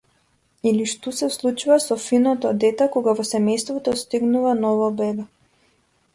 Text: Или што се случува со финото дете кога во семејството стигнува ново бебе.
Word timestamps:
Или 0.69 0.85
што 0.93 1.11
се 1.17 1.29
случува 1.35 1.77
со 1.83 1.97
финото 2.05 2.55
дете 2.65 2.89
кога 2.97 3.15
во 3.21 3.27
семејството 3.33 3.95
стигнува 4.05 4.57
ново 4.65 4.91
бебе. 5.05 5.31